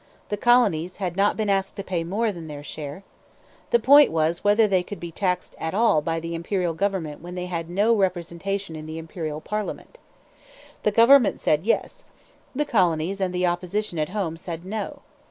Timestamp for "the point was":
3.69-4.43